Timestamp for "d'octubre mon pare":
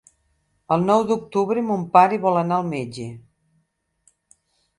1.11-2.19